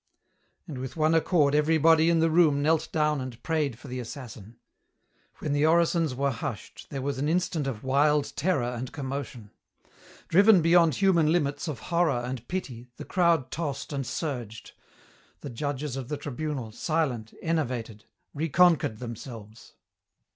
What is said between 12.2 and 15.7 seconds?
and pity, the crowd tossed and surged. The